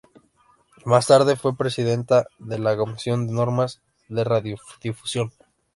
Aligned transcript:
Más 0.83 1.05
tarde 1.05 1.35
fue 1.35 1.55
Presidenta 1.55 2.25
de 2.39 2.57
la 2.57 2.75
Comisión 2.75 3.27
de 3.27 3.33
Normas 3.35 3.83
de 4.09 4.23
Radiodifusión. 4.23 5.31